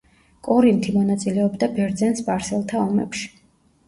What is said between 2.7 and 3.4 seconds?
ომებში.